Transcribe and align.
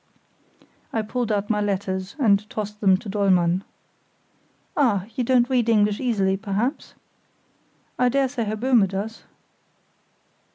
(I 0.91 1.03
pulled 1.03 1.31
out 1.31 1.51
my 1.51 1.61
letters 1.61 2.15
and 2.17 2.49
tossed 2.49 2.81
them 2.81 2.97
to 2.97 3.07
Dollmann.) 3.07 3.63
"Ah, 4.75 5.05
you 5.15 5.23
don't 5.23 5.47
read 5.47 5.69
English 5.69 5.99
easily, 5.99 6.35
perhaps? 6.37 6.95
I 7.99 8.09
dare 8.09 8.27
say 8.27 8.45
Herr 8.45 8.57
Böhme 8.57 8.87
does." 8.87 9.21